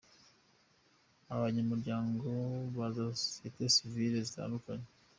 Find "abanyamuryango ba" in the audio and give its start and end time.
1.33-2.87